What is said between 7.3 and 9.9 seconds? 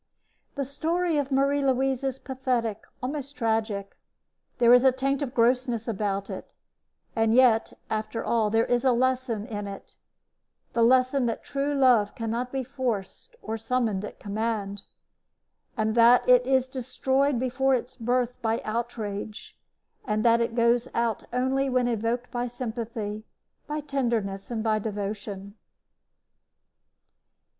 yet, after all, there is a lesson in